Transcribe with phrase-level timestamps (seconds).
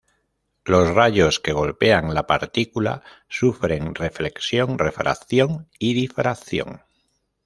[0.65, 6.81] Los rayos que golpean la partícula sufren reflexión, refracción y difracción.